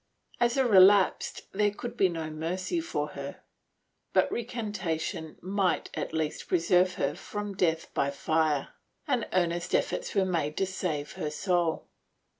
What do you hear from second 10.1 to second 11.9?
were made to save her soul.